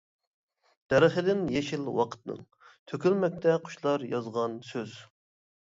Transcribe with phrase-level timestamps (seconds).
[0.93, 2.41] دەرىخىدىن يېشىل ۋاقىتنىڭ،
[2.93, 4.99] تۆكۈلمەكتە قۇشلار يازغان سۆز.